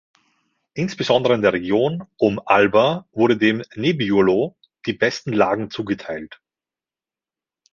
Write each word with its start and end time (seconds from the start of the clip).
Insbesondere 0.73 1.35
in 1.35 1.43
der 1.43 1.53
Region 1.53 2.07
um 2.17 2.41
Alba 2.43 3.05
wurde 3.11 3.37
dem 3.37 3.61
Nebbiolo 3.75 4.57
die 4.87 4.93
besten 4.93 5.31
Lagen 5.31 5.69
zugeteilt. 5.69 6.41